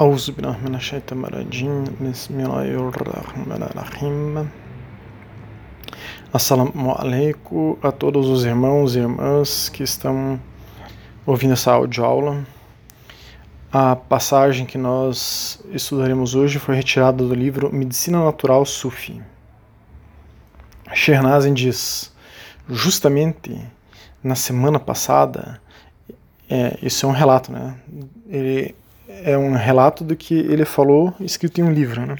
أعوذ 0.00 0.32
بالله 0.32 0.56
من 0.64 0.74
الشيطان 0.74 1.24
الرجيم 1.24 1.84
بسم 2.00 2.40
الله 2.40 2.88
الرحمن 2.88 3.62
الرحيم 3.62 4.48
Assalamu 6.32 6.94
alaikum 6.96 7.76
a 7.82 7.90
todos 7.90 8.28
os 8.28 8.44
irmãos 8.44 8.94
e 8.94 9.00
irmãs 9.00 9.68
que 9.68 9.82
estão 9.82 10.40
ouvindo 11.26 11.54
essa 11.54 11.72
audioaula. 11.72 12.46
A 13.72 13.96
passagem 13.96 14.64
que 14.64 14.78
nós 14.78 15.60
estudaremos 15.72 16.34
hoje 16.34 16.58
foi 16.58 16.76
retirada 16.76 17.24
do 17.24 17.34
livro 17.34 17.74
Medicina 17.74 18.24
Natural 18.24 18.64
Sufi. 18.64 19.20
Shernazin 20.94 21.52
diz: 21.52 22.12
justamente 22.68 23.60
na 24.22 24.34
semana 24.34 24.78
passada, 24.78 25.60
é, 26.48 26.78
isso 26.82 27.06
é 27.06 27.08
um 27.08 27.12
relato, 27.12 27.52
né? 27.52 27.74
Ele 28.28 28.74
é 29.07 29.37
um 29.37 29.53
relato 29.53 30.03
do 30.03 30.15
que 30.15 30.33
ele 30.33 30.65
falou 30.65 31.13
escrito 31.19 31.59
em 31.59 31.63
um 31.63 31.71
livro. 31.71 32.05
Né? 32.05 32.15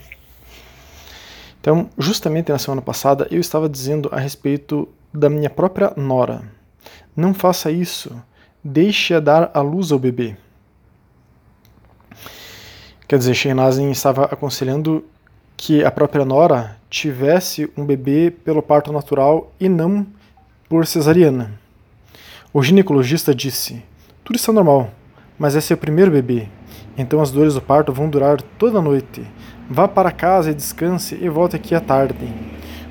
Então, 1.59 1.89
justamente 1.97 2.51
na 2.51 2.59
semana 2.59 2.81
passada, 2.81 3.27
eu 3.31 3.39
estava 3.39 3.67
dizendo 3.67 4.09
a 4.11 4.19
respeito 4.19 4.87
da 5.13 5.29
minha 5.29 5.49
própria 5.49 5.93
nora. 5.95 6.43
Não 7.15 7.33
faça 7.33 7.71
isso. 7.71 8.15
Deixe-a 8.63 9.19
dar 9.19 9.51
a 9.53 9.61
luz 9.61 9.91
ao 9.91 9.99
bebê. 9.99 10.35
Quer 13.07 13.19
dizer, 13.19 13.35
Shehnazin 13.35 13.91
estava 13.91 14.25
aconselhando 14.25 15.05
que 15.55 15.83
a 15.83 15.91
própria 15.91 16.25
nora 16.25 16.77
tivesse 16.89 17.71
um 17.77 17.85
bebê 17.85 18.31
pelo 18.31 18.61
parto 18.61 18.91
natural 18.91 19.51
e 19.59 19.69
não 19.69 20.05
por 20.67 20.85
cesariana. 20.85 21.59
O 22.53 22.63
ginecologista 22.63 23.33
disse: 23.33 23.83
Tudo 24.23 24.35
está 24.35 24.51
normal, 24.51 24.91
mas 25.37 25.55
é 25.55 25.73
o 25.73 25.77
primeiro 25.77 26.11
bebê. 26.11 26.47
Então 26.97 27.21
as 27.21 27.31
dores 27.31 27.53
do 27.53 27.61
parto 27.61 27.91
vão 27.91 28.09
durar 28.09 28.41
toda 28.41 28.79
a 28.79 28.81
noite. 28.81 29.25
Vá 29.69 29.87
para 29.87 30.11
casa 30.11 30.51
e 30.51 30.53
descanse 30.53 31.15
e 31.15 31.27
volte 31.27 31.55
aqui 31.55 31.75
à 31.75 31.79
tarde. 31.79 32.33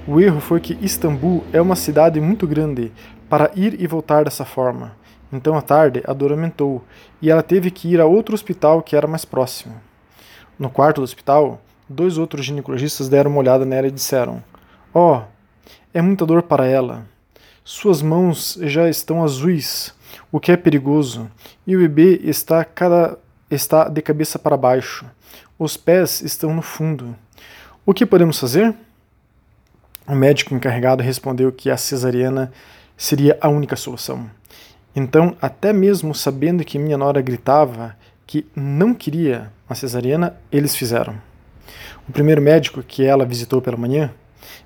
O 0.06 0.20
erro 0.20 0.40
foi 0.40 0.60
que 0.60 0.78
Istambul 0.82 1.44
é 1.52 1.60
uma 1.60 1.76
cidade 1.76 2.20
muito 2.20 2.46
grande 2.46 2.92
para 3.28 3.50
ir 3.54 3.80
e 3.80 3.86
voltar 3.86 4.24
dessa 4.24 4.44
forma. 4.44 4.92
Então 5.32 5.56
à 5.56 5.62
tarde 5.62 6.02
a 6.06 6.12
dor 6.12 6.32
aumentou 6.32 6.84
e 7.22 7.30
ela 7.30 7.42
teve 7.42 7.70
que 7.70 7.88
ir 7.88 8.00
a 8.00 8.06
outro 8.06 8.34
hospital 8.34 8.82
que 8.82 8.94
era 8.94 9.06
mais 9.06 9.24
próximo. 9.24 9.74
No 10.58 10.68
quarto 10.68 11.00
do 11.00 11.04
hospital, 11.04 11.60
dois 11.88 12.18
outros 12.18 12.44
ginecologistas 12.44 13.08
deram 13.08 13.30
uma 13.30 13.40
olhada 13.40 13.64
nela 13.64 13.86
e 13.86 13.90
disseram: 13.90 14.42
Oh, 14.92 15.20
é 15.92 16.02
muita 16.02 16.26
dor 16.26 16.42
para 16.42 16.66
ela. 16.66 17.06
Suas 17.64 18.02
mãos 18.02 18.58
já 18.62 18.88
estão 18.88 19.24
azuis, 19.24 19.94
o 20.30 20.38
que 20.38 20.52
é 20.52 20.56
perigoso, 20.56 21.30
e 21.66 21.74
o 21.74 21.80
bebê 21.80 22.20
está 22.22 22.62
cada 22.62 23.18
está 23.50 23.88
de 23.88 24.00
cabeça 24.02 24.38
para 24.38 24.56
baixo. 24.56 25.06
Os 25.58 25.76
pés 25.76 26.20
estão 26.22 26.54
no 26.54 26.62
fundo. 26.62 27.16
O 27.86 27.92
que 27.92 28.06
podemos 28.06 28.38
fazer? 28.38 28.74
O 30.06 30.14
médico 30.14 30.54
encarregado 30.54 31.02
respondeu 31.02 31.50
que 31.52 31.70
a 31.70 31.76
cesariana 31.76 32.52
seria 32.96 33.38
a 33.40 33.48
única 33.48 33.76
solução. 33.76 34.28
Então, 34.94 35.36
até 35.40 35.72
mesmo 35.72 36.14
sabendo 36.14 36.64
que 36.64 36.78
minha 36.78 36.96
nora 36.96 37.20
gritava 37.20 37.96
que 38.26 38.46
não 38.54 38.94
queria 38.94 39.50
a 39.68 39.74
cesariana, 39.74 40.36
eles 40.52 40.76
fizeram. 40.76 41.14
O 42.08 42.12
primeiro 42.12 42.42
médico 42.42 42.82
que 42.82 43.04
ela 43.04 43.24
visitou 43.24 43.60
pela 43.60 43.76
manhã 43.76 44.12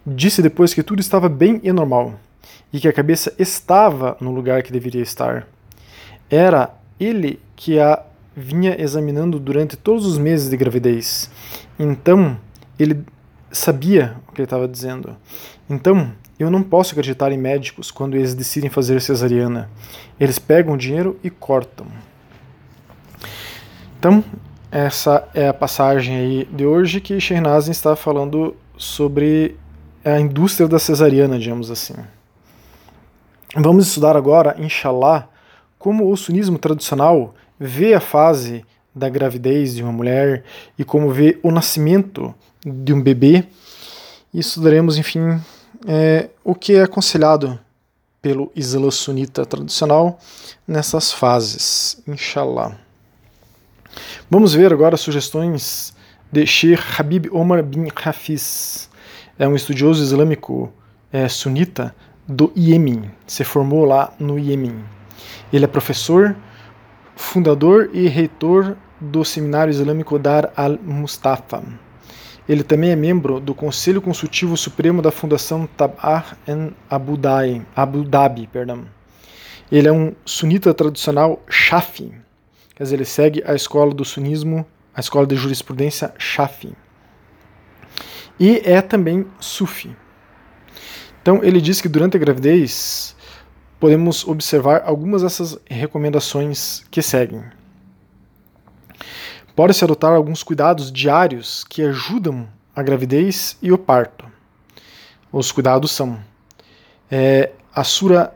disse 0.06 0.42
depois 0.42 0.74
que 0.74 0.82
tudo 0.82 1.00
estava 1.00 1.28
bem 1.28 1.60
e 1.62 1.72
normal 1.72 2.18
e 2.72 2.80
que 2.80 2.88
a 2.88 2.92
cabeça 2.92 3.32
estava 3.38 4.16
no 4.20 4.32
lugar 4.32 4.62
que 4.62 4.72
deveria 4.72 5.02
estar. 5.02 5.46
Era 6.30 6.70
ele 6.98 7.40
que 7.56 7.78
a 7.78 8.02
vinha 8.36 8.80
examinando 8.80 9.38
durante 9.38 9.76
todos 9.76 10.06
os 10.06 10.18
meses 10.18 10.48
de 10.48 10.56
gravidez. 10.56 11.30
Então, 11.78 12.38
ele 12.78 13.04
sabia 13.50 14.16
o 14.28 14.32
que 14.32 14.40
ele 14.40 14.46
estava 14.46 14.68
dizendo. 14.68 15.16
Então, 15.68 16.12
eu 16.38 16.50
não 16.50 16.62
posso 16.62 16.92
acreditar 16.92 17.32
em 17.32 17.38
médicos 17.38 17.90
quando 17.90 18.16
eles 18.16 18.34
decidem 18.34 18.70
fazer 18.70 19.00
cesariana. 19.00 19.68
Eles 20.20 20.38
pegam 20.38 20.74
o 20.74 20.78
dinheiro 20.78 21.18
e 21.22 21.30
cortam. 21.30 21.86
Então, 23.98 24.22
essa 24.70 25.28
é 25.34 25.48
a 25.48 25.54
passagem 25.54 26.16
aí 26.16 26.48
de 26.52 26.64
hoje 26.64 27.00
que 27.00 27.18
Shehnazin 27.18 27.72
está 27.72 27.96
falando 27.96 28.54
sobre 28.76 29.56
a 30.04 30.20
indústria 30.20 30.68
da 30.68 30.78
cesariana, 30.78 31.38
digamos 31.38 31.70
assim. 31.70 31.94
Vamos 33.56 33.88
estudar 33.88 34.16
agora, 34.16 34.54
inshallah, 34.58 35.28
como 35.78 36.12
o 36.12 36.16
sunismo 36.16 36.58
tradicional 36.58 37.34
vê 37.58 37.94
a 37.94 38.00
fase 38.00 38.64
da 38.94 39.08
gravidez 39.08 39.74
de 39.74 39.82
uma 39.82 39.92
mulher 39.92 40.44
e 40.78 40.84
como 40.84 41.10
vê 41.10 41.38
o 41.42 41.50
nascimento 41.50 42.34
de 42.64 42.92
um 42.92 43.00
bebê. 43.00 43.44
Estudaremos, 44.32 44.98
enfim, 44.98 45.40
é, 45.86 46.28
o 46.44 46.54
que 46.54 46.74
é 46.74 46.82
aconselhado 46.82 47.58
pelo 48.20 48.50
Islã 48.54 48.90
sunita 48.90 49.46
tradicional 49.46 50.18
nessas 50.66 51.12
fases, 51.12 52.02
inshallah. 52.06 52.76
Vamos 54.30 54.54
ver 54.54 54.72
agora 54.72 54.96
sugestões 54.96 55.94
de 56.30 56.44
Sheikh 56.44 56.82
Habib 56.98 57.26
Omar 57.32 57.62
bin 57.62 57.88
Hafiz. 58.04 58.90
É 59.38 59.46
um 59.48 59.54
estudioso 59.54 60.02
islâmico 60.02 60.72
é, 61.12 61.28
sunita 61.28 61.94
do 62.26 62.52
Iêmen, 62.54 63.10
se 63.26 63.44
formou 63.44 63.84
lá 63.84 64.12
no 64.18 64.38
Iêmen. 64.38 64.84
Ele 65.52 65.64
é 65.64 65.68
professor 65.68 66.36
fundador 67.18 67.90
e 67.92 68.06
reitor 68.06 68.76
do 69.00 69.24
Seminário 69.24 69.72
Islâmico 69.72 70.20
Dar 70.20 70.52
al-Mustafa. 70.56 71.64
Ele 72.48 72.62
também 72.62 72.90
é 72.90 72.96
membro 72.96 73.40
do 73.40 73.54
Conselho 73.54 74.00
Consultivo 74.00 74.56
Supremo 74.56 75.02
da 75.02 75.10
Fundação 75.10 75.66
Tab'ah 75.66 76.36
en 76.46 76.70
Abu 76.88 77.16
Dhabi, 77.16 77.66
Abu 77.74 78.04
Dhabi 78.04 78.46
perdão. 78.46 78.86
Ele 79.70 79.88
é 79.88 79.92
um 79.92 80.14
sunita 80.24 80.72
tradicional 80.72 81.42
Shafi, 81.50 82.14
quer 82.76 82.84
dizer, 82.84 82.94
ele 82.94 83.04
segue 83.04 83.42
a 83.44 83.54
escola 83.54 83.92
do 83.92 84.04
sunismo, 84.04 84.64
a 84.94 85.00
escola 85.00 85.26
de 85.26 85.34
jurisprudência 85.34 86.14
Shafi. 86.16 86.72
E 88.38 88.62
é 88.64 88.80
também 88.80 89.26
Sufi. 89.40 89.94
Então 91.20 91.40
ele 91.42 91.60
diz 91.60 91.80
que 91.80 91.88
durante 91.88 92.16
a 92.16 92.20
gravidez 92.20 93.16
podemos 93.78 94.26
observar 94.26 94.82
algumas 94.84 95.22
dessas 95.22 95.58
recomendações 95.66 96.84
que 96.90 97.00
seguem. 97.00 97.42
Pode-se 99.54 99.84
adotar 99.84 100.12
alguns 100.12 100.42
cuidados 100.42 100.92
diários 100.92 101.64
que 101.64 101.82
ajudam 101.82 102.48
a 102.74 102.82
gravidez 102.82 103.56
e 103.60 103.72
o 103.72 103.78
parto. 103.78 104.24
Os 105.32 105.50
cuidados 105.50 105.90
são 105.90 106.18
é, 107.10 107.50
a 107.74 107.82
Sura 107.84 108.32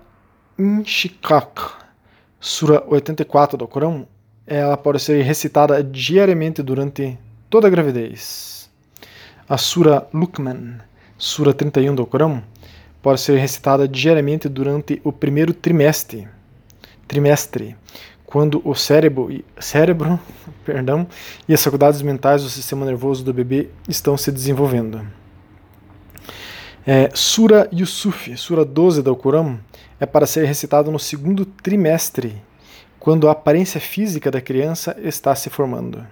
Inshikak, 0.58 1.60
Sura 2.40 2.82
84 2.86 3.56
do 3.56 3.68
Corão, 3.68 4.06
ela 4.46 4.76
pode 4.76 5.00
ser 5.00 5.22
recitada 5.22 5.82
diariamente 5.82 6.62
durante 6.62 7.16
toda 7.48 7.68
a 7.68 7.70
gravidez. 7.70 8.68
A 9.48 9.56
Sura 9.56 10.06
Luqman, 10.12 10.78
Sura 11.16 11.54
31 11.54 11.94
do 11.94 12.04
Corão, 12.04 12.42
pode 13.02 13.20
ser 13.20 13.36
recitada 13.38 13.88
diariamente 13.88 14.48
durante 14.48 15.00
o 15.04 15.12
primeiro 15.12 15.52
trimestre, 15.52 16.28
trimestre 17.06 17.76
quando 18.24 18.62
o 18.64 18.74
cérebro, 18.74 19.44
cérebro 19.60 20.18
perdão, 20.64 21.06
e 21.46 21.52
as 21.52 21.62
faculdades 21.62 22.00
mentais 22.00 22.42
do 22.42 22.48
sistema 22.48 22.86
nervoso 22.86 23.22
do 23.22 23.34
bebê 23.34 23.68
estão 23.86 24.16
se 24.16 24.32
desenvolvendo. 24.32 25.06
É, 26.86 27.10
Sura 27.12 27.68
Yusuf, 27.72 28.34
Sura 28.38 28.64
12 28.64 29.02
do 29.02 29.10
Alcorão, 29.10 29.60
é 30.00 30.06
para 30.06 30.26
ser 30.26 30.46
recitada 30.46 30.90
no 30.90 30.98
segundo 30.98 31.44
trimestre, 31.44 32.40
quando 32.98 33.28
a 33.28 33.32
aparência 33.32 33.80
física 33.80 34.30
da 34.30 34.40
criança 34.40 34.96
está 35.02 35.34
se 35.34 35.50
formando. 35.50 36.06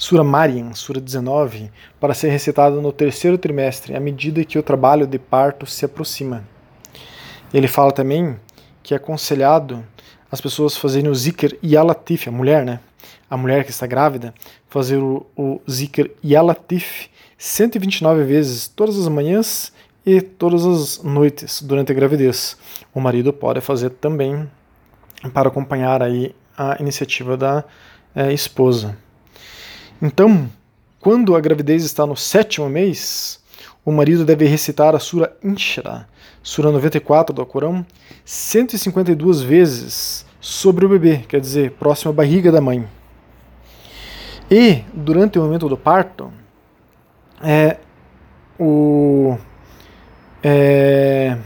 Sura 0.00 0.24
Mariam, 0.24 0.74
Sura 0.74 0.98
19, 0.98 1.70
para 2.00 2.14
ser 2.14 2.30
recitada 2.30 2.80
no 2.80 2.90
terceiro 2.90 3.36
trimestre, 3.36 3.94
à 3.94 4.00
medida 4.00 4.42
que 4.46 4.58
o 4.58 4.62
trabalho 4.62 5.06
de 5.06 5.18
parto 5.18 5.66
se 5.66 5.84
aproxima. 5.84 6.42
Ele 7.52 7.68
fala 7.68 7.92
também 7.92 8.34
que 8.82 8.94
é 8.94 8.96
aconselhado 8.96 9.84
as 10.32 10.40
pessoas 10.40 10.74
fazerem 10.74 11.10
o 11.10 11.14
zikr 11.14 11.54
yalatif, 11.62 12.28
a 12.28 12.32
mulher, 12.32 12.64
né? 12.64 12.80
A 13.28 13.36
mulher 13.36 13.62
que 13.62 13.70
está 13.70 13.86
grávida, 13.86 14.32
fazer 14.70 14.96
o, 14.96 15.26
o 15.36 15.60
zikr 15.70 16.10
yalatif 16.24 17.08
129 17.36 18.24
vezes 18.24 18.68
todas 18.68 18.98
as 18.98 19.06
manhãs 19.06 19.70
e 20.06 20.22
todas 20.22 20.64
as 20.64 21.02
noites 21.02 21.60
durante 21.60 21.92
a 21.92 21.94
gravidez. 21.94 22.56
O 22.94 23.02
marido 23.02 23.34
pode 23.34 23.60
fazer 23.60 23.90
também 23.90 24.50
para 25.34 25.48
acompanhar 25.48 26.02
aí 26.02 26.34
a 26.56 26.78
iniciativa 26.80 27.36
da 27.36 27.64
é, 28.14 28.32
esposa. 28.32 28.96
Então, 30.02 30.48
quando 30.98 31.36
a 31.36 31.40
gravidez 31.40 31.84
está 31.84 32.06
no 32.06 32.16
sétimo 32.16 32.70
mês, 32.70 33.38
o 33.84 33.92
marido 33.92 34.24
deve 34.24 34.46
recitar 34.46 34.94
a 34.94 34.98
Sura 34.98 35.36
Inshra, 35.44 36.08
Sura 36.42 36.70
94 36.70 37.34
do 37.34 37.42
Alcorão, 37.42 37.84
152 38.24 39.42
vezes 39.42 40.24
sobre 40.40 40.86
o 40.86 40.88
bebê, 40.88 41.18
quer 41.28 41.38
dizer, 41.38 41.72
próximo 41.72 42.12
à 42.12 42.14
barriga 42.14 42.50
da 42.50 42.62
mãe. 42.62 42.88
E 44.50 44.84
durante 44.94 45.38
o 45.38 45.42
momento 45.42 45.68
do 45.68 45.76
parto, 45.76 46.32
é, 47.42 47.76
o 48.58 49.36
é, 50.42 51.36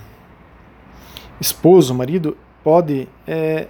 esposo, 1.41 1.93
marido, 1.93 2.37
pode 2.63 3.09
é, 3.27 3.67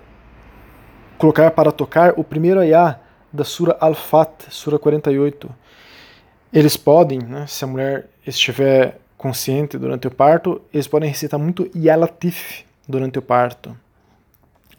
colocar 1.17 1.51
para 1.53 1.73
tocar 1.73 2.13
o 2.19 2.23
primeiro 2.23 2.61
ayah 2.61 3.01
da 3.35 3.45
Sura 3.45 3.77
Al-Fat, 3.81 4.47
Sura 4.49 4.79
48. 4.79 5.51
Eles 6.53 6.77
podem, 6.77 7.19
né, 7.19 7.47
se 7.49 7.65
a 7.65 7.67
mulher 7.67 8.09
estiver 8.25 9.01
consciente 9.19 9.77
durante 9.77 10.07
o 10.07 10.11
parto, 10.11 10.63
eles 10.73 10.87
podem 10.87 11.09
recitar 11.09 11.39
muito 11.39 11.69
Yalatif 11.75 12.65
durante 12.87 13.19
o 13.19 13.23
parto. 13.23 13.77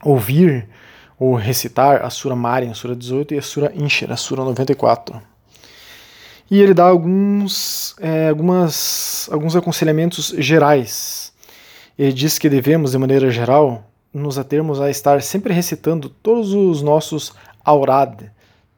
Ouvir 0.04 0.68
ou 1.20 1.36
recitar 1.36 2.04
a 2.04 2.10
Sura 2.10 2.36
Mariam, 2.36 2.72
a 2.72 2.76
Sura 2.76 2.96
18, 2.96 3.34
e 3.34 3.38
a 3.38 3.42
Sura 3.42 3.72
Inshir, 3.76 4.12
a 4.12 4.16
Sura 4.16 4.44
94. 4.44 5.22
E 6.50 6.62
ele 6.62 6.74
dá 6.74 6.86
alguns, 6.86 7.96
é, 8.00 8.30
algumas, 8.30 9.28
alguns 9.32 9.56
aconselhamentos 9.56 10.34
gerais. 10.38 11.34
Ele 11.98 12.14
diz 12.14 12.38
que 12.38 12.50
devemos, 12.50 12.92
de 12.92 12.98
maneira 12.98 13.30
geral, 13.32 13.84
nos 14.14 14.38
atermos 14.38 14.80
a 14.80 14.90
estar 14.90 15.22
sempre 15.22 15.54
recitando 15.54 16.08
todos 16.08 16.54
os 16.54 16.82
nossos 16.82 17.34
aurad, 17.66 18.30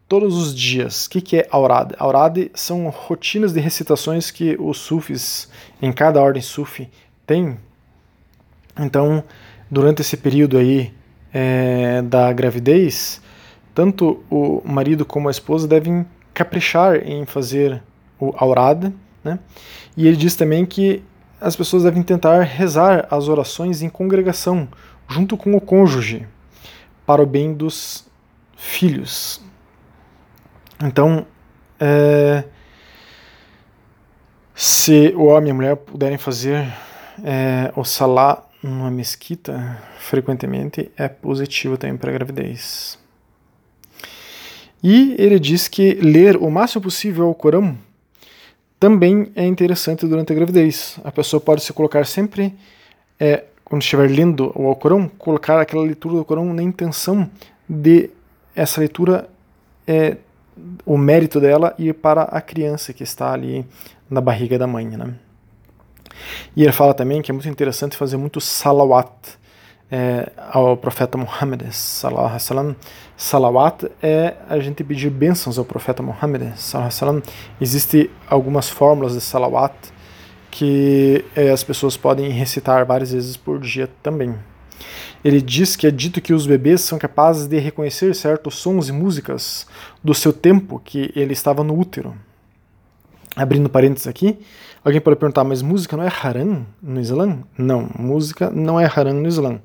todos 0.08 0.38
os 0.38 0.56
dias. 0.56 1.06
O 1.06 1.10
que, 1.10 1.22
que 1.22 1.38
é 1.38 1.48
aurad? 1.52 1.94
Aurad 2.00 2.50
são 2.54 2.90
rotinas 2.90 3.54
de 3.54 3.60
recitações 3.60 4.32
que 4.32 4.56
os 4.60 4.78
sufis, 4.78 5.50
em 5.82 5.92
cada 5.92 6.22
ordem 6.22 6.42
sufi, 6.42 6.90
têm. 7.26 7.58
Então, 8.80 9.24
durante 9.70 10.02
esse 10.02 10.16
período 10.16 10.58
aí 10.58 10.94
é, 11.34 12.02
da 12.02 12.32
gravidez, 12.32 13.22
tanto 13.76 14.24
o 14.30 14.62
marido 14.66 15.06
como 15.06 15.28
a 15.28 15.32
esposa 15.32 15.68
devem 15.68 16.06
caprichar 16.34 17.08
em 17.08 17.26
fazer 17.26 17.82
o 18.20 18.34
aurad, 18.38 18.92
né? 19.24 19.40
E 19.96 20.08
ele 20.08 20.16
diz 20.16 20.36
também 20.36 20.66
que 20.66 21.04
as 21.40 21.56
pessoas 21.56 21.84
devem 21.84 22.02
tentar 22.02 22.42
rezar 22.42 23.08
as 23.12 23.28
orações 23.28 23.82
em 23.82 23.90
congregação, 23.90 24.68
junto 25.08 25.38
com 25.38 25.56
o 25.56 25.62
cônjuge, 25.62 26.26
para 27.06 27.22
o 27.22 27.26
bem 27.26 27.54
dos 27.54 28.06
filhos. 28.56 29.42
Então, 30.84 31.26
é, 31.80 32.44
se 34.54 35.14
o 35.16 35.26
homem 35.26 35.50
e 35.50 35.52
a 35.52 35.54
mulher 35.54 35.76
puderem 35.76 36.18
fazer 36.18 36.68
é, 37.24 37.72
o 37.76 37.84
salá 37.84 38.44
numa 38.62 38.92
mesquita 38.92 39.82
frequentemente, 40.00 40.92
é 40.98 41.08
positivo 41.08 41.78
também 41.78 41.98
para 41.98 42.10
a 42.10 42.14
gravidez. 42.14 42.98
E 44.84 45.16
ele 45.18 45.40
diz 45.40 45.68
que 45.68 45.94
ler 45.96 46.38
o 46.38 46.50
máximo 46.50 46.84
possível 46.84 47.30
o 47.30 47.36
Corão 47.36 47.78
também 48.80 49.32
é 49.36 49.46
interessante 49.46 50.06
durante 50.06 50.32
a 50.32 50.36
gravidez. 50.36 51.00
A 51.04 51.12
pessoa 51.12 51.42
pode 51.42 51.64
se 51.64 51.74
colocar 51.74 52.06
sempre, 52.06 52.54
é, 53.20 53.46
quando 53.66 53.82
estiver 53.82 54.10
lendo 54.10 54.52
o 54.56 54.68
Alcorão, 54.68 55.08
colocar 55.08 55.60
aquela 55.60 55.84
leitura 55.84 56.16
do 56.16 56.26
Corão 56.26 56.54
na 56.54 56.62
intenção 56.62 57.30
de 57.68 58.12
essa 58.56 58.80
leitura, 58.80 59.28
é, 59.88 60.18
o 60.86 60.98
mérito 60.98 61.40
dela 61.40 61.74
ir 61.78 61.94
para 61.94 62.24
a 62.24 62.42
criança 62.42 62.94
que 62.94 63.04
está 63.04 63.32
ali 63.32 63.66
na 64.10 64.22
barriga 64.22 64.58
da 64.58 64.68
mãe. 64.68 64.86
Né? 64.86 65.14
E 66.56 66.64
ele 66.64 66.72
fala 66.72 66.94
também 66.94 67.22
que 67.22 67.32
é 67.32 67.34
muito 67.34 67.50
interessante 67.50 67.98
fazer 67.98 68.18
muito 68.18 68.40
salawat 68.40 69.38
é, 69.90 70.32
ao 70.52 70.76
profeta 70.76 71.18
Muhammad 71.18 71.62
Salawat 73.16 73.90
é 74.02 74.36
a 74.50 74.60
gente 74.60 74.84
pedir 74.84 75.10
bênçãos 75.10 75.58
ao 75.58 75.66
profeta 75.66 76.04
Muhammad 76.04 76.54
Existem 77.60 78.10
algumas 78.30 78.70
fórmulas 78.70 79.14
de 79.14 79.22
salawat 79.22 79.74
que 80.52 81.24
é, 81.36 81.52
as 81.52 81.64
pessoas 81.64 81.96
podem 81.96 82.30
recitar 82.30 82.86
várias 82.86 83.12
vezes 83.12 83.38
por 83.38 83.60
dia 83.60 83.90
também. 84.04 84.36
Ele 85.24 85.42
diz 85.42 85.76
que 85.76 85.88
é 85.88 85.92
dito 85.92 86.22
que 86.22 86.34
os 86.34 86.46
bebês 86.46 86.82
são 86.82 86.98
capazes 86.98 87.48
de 87.48 87.58
reconhecer 87.60 88.14
certos 88.16 88.56
sons 88.56 88.90
e 88.90 88.92
músicas 88.92 89.66
do 90.04 90.14
seu 90.14 90.32
tempo 90.32 90.82
que 90.84 91.12
ele 91.16 91.34
estava 91.34 91.64
no 91.64 91.78
útero. 91.78 92.16
Abrindo 93.36 93.70
parênteses 93.70 94.08
aqui, 94.08 94.40
alguém 94.84 95.00
pode 95.00 95.18
perguntar, 95.18 95.44
mas 95.44 95.62
música 95.62 95.96
não 95.96 96.04
é 96.04 96.12
haram 96.24 96.66
no 96.82 97.00
Islã? 97.00 97.40
Não, 97.58 97.90
música 97.98 98.50
não 98.50 98.80
é 98.80 98.86
haram 98.86 99.14
no 99.14 99.28
Islã. 99.28 99.60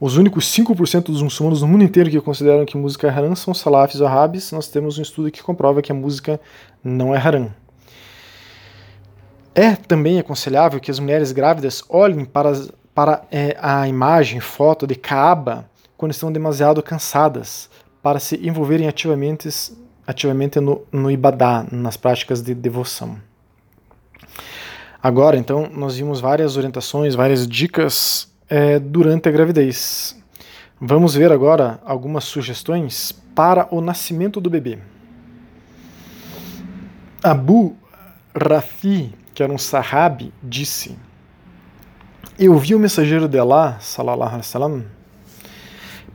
Os 0.00 0.16
únicos 0.16 0.46
5% 0.46 1.04
dos 1.04 1.22
muçulmanos 1.22 1.62
no 1.62 1.68
mundo 1.68 1.84
inteiro 1.84 2.10
que 2.10 2.20
consideram 2.20 2.64
que 2.64 2.76
música 2.76 3.06
é 3.06 3.10
haram 3.10 3.34
são 3.36 3.54
salafis 3.54 4.00
ou 4.00 4.06
arabis. 4.06 4.50
Nós 4.50 4.68
temos 4.68 4.98
um 4.98 5.02
estudo 5.02 5.30
que 5.30 5.42
comprova 5.42 5.80
que 5.80 5.92
a 5.92 5.94
música 5.94 6.40
não 6.82 7.14
é 7.14 7.18
haram. 7.18 7.54
É 9.54 9.76
também 9.76 10.18
aconselhável 10.18 10.80
que 10.80 10.90
as 10.90 10.98
mulheres 10.98 11.30
grávidas 11.30 11.84
olhem 11.88 12.24
para, 12.24 12.52
para 12.94 13.24
é, 13.30 13.56
a 13.60 13.88
imagem, 13.88 14.40
foto 14.40 14.86
de 14.86 14.94
Kaaba 14.94 15.68
quando 15.96 16.12
estão 16.12 16.30
demasiado 16.30 16.82
cansadas, 16.82 17.70
para 18.02 18.20
se 18.20 18.36
envolverem 18.46 18.88
ativamente 18.88 19.48
ativamente 20.06 20.60
no, 20.60 20.82
no 20.92 21.10
Ibadá, 21.10 21.64
nas 21.72 21.96
práticas 21.96 22.42
de 22.42 22.54
devoção. 22.54 23.16
Agora, 25.02 25.36
então, 25.36 25.68
nós 25.72 25.96
vimos 25.96 26.20
várias 26.20 26.56
orientações, 26.56 27.14
várias 27.14 27.46
dicas 27.46 28.30
é, 28.48 28.78
durante 28.78 29.28
a 29.28 29.32
gravidez. 29.32 30.16
Vamos 30.80 31.14
ver 31.14 31.32
agora 31.32 31.80
algumas 31.84 32.24
sugestões 32.24 33.12
para 33.34 33.66
o 33.70 33.80
nascimento 33.80 34.40
do 34.40 34.50
bebê. 34.50 34.78
Abu 37.22 37.76
Rafi, 38.34 39.14
que 39.34 39.42
era 39.42 39.52
um 39.52 39.58
sahabi, 39.58 40.32
disse: 40.42 40.96
Eu 42.36 42.58
vi 42.58 42.74
o 42.74 42.80
mensageiro 42.80 43.28
de 43.28 43.38
Allah, 43.38 43.78
salallahu 43.80 44.34
alaihi 44.34 44.84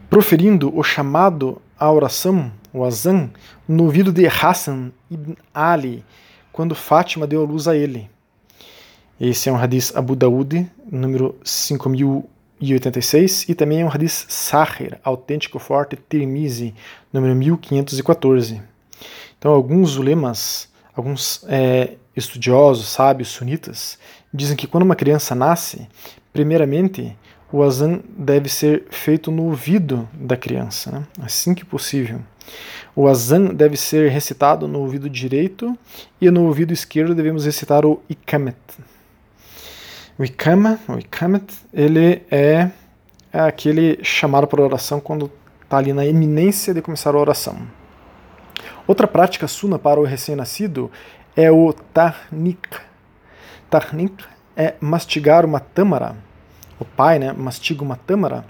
proferindo 0.10 0.77
o 0.77 0.83
chamado 0.83 1.62
à 1.80 1.89
oração 1.89 2.51
o 2.74 2.83
Azan, 2.83 3.30
no 3.66 3.86
ouvido 3.86 4.12
de 4.12 4.27
Hassan 4.27 4.92
ibn 5.10 5.33
Ali, 5.54 6.04
quando 6.51 6.75
Fátima 6.75 7.25
deu 7.25 7.42
a 7.42 7.45
luz 7.45 7.69
a 7.69 7.75
ele. 7.75 8.10
Esse 9.19 9.48
é 9.48 9.51
um 9.51 9.57
hadith 9.57 9.94
Abu 9.95 10.16
Daud, 10.16 10.69
número 10.92 11.36
5086, 11.44 13.48
e 13.48 13.56
também 13.56 13.81
é 13.81 13.86
um 13.86 13.89
hadith 13.89 14.25
Sahir, 14.27 15.00
autêntico 15.04 15.57
forte 15.57 15.98
Tirmizi, 16.10 16.75
número 17.13 17.33
1514. 17.33 18.62
Então, 19.38 19.51
alguns 19.51 19.95
ulemas, 19.95 20.68
alguns 20.94 21.45
é, 21.47 21.94
estudiosos, 22.16 22.88
sábios, 22.88 23.30
sunitas, 23.30 23.97
dizem 24.33 24.56
que 24.56 24.68
quando 24.68 24.83
uma 24.83 24.95
criança 24.95 25.33
nasce, 25.36 25.88
primeiramente 26.31 27.16
o 27.52 27.64
azan 27.64 28.02
deve 28.16 28.48
ser 28.48 28.86
feito 28.92 29.31
no 29.31 29.44
ouvido 29.45 30.07
da 30.14 30.38
criança, 30.38 30.92
né? 30.92 31.04
assim 31.21 31.54
que 31.56 31.66
possível. 31.66 32.21
O 32.95 33.07
azan 33.07 33.45
deve 33.45 33.78
ser 33.78 34.09
recitado 34.09 34.68
no 34.68 34.80
ouvido 34.80 35.09
direito 35.09 35.78
e 36.19 36.30
no 36.30 36.45
ouvido 36.45 36.74
esquerdo 36.74 37.16
devemos 37.16 37.45
recitar 37.45 37.86
o 37.86 38.02
ikamet. 38.09 38.57
O 40.18 40.24
ikama, 40.24 40.80
o 40.88 41.00
ikamet, 41.00 41.45
ele 41.74 42.21
é, 42.30 42.69
aquele 43.31 44.00
chamado 44.04 44.48
para 44.48 44.62
oração 44.62 45.00
quando 45.00 45.31
está 45.64 45.78
ali 45.78 45.94
na 45.94 46.06
eminência 46.06 46.74
de 46.74 46.81
começar 46.81 47.16
a 47.16 47.18
oração. 47.18 47.57
Outra 48.86 49.07
prática 49.07 49.48
suna 49.48 49.80
para 49.80 50.00
o 50.00 50.04
recém-nascido 50.04 50.92
é 51.36 51.52
o 51.52 51.71
tahnik. 51.71 52.89
Tahnik 53.69 54.26
é 54.56 54.76
mastigar 54.81 55.45
uma 55.45 55.59
tâmara 55.59 56.16
o 56.80 56.85
pai 56.85 57.19
né, 57.19 57.33
mastiga 57.33 57.83
uma 57.83 57.97
tâmara, 57.97 58.45